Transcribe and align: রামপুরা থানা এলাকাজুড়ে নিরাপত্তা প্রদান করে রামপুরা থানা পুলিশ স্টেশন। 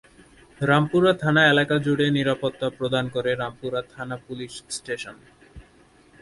রামপুরা 0.61 1.11
থানা 1.13 1.41
এলাকাজুড়ে 1.47 2.05
নিরাপত্তা 2.09 2.67
প্রদান 2.69 3.05
করে 3.09 3.31
রামপুরা 3.35 3.81
থানা 3.93 4.15
পুলিশ 4.27 4.53
স্টেশন। 4.69 5.15